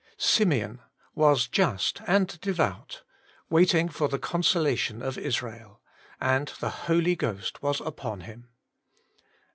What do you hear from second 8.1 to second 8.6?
him.